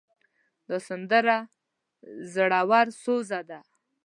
دا 0.67 0.77
سندره 0.87 1.37
زړوسوزه 2.33 3.39
ده. 3.49 3.59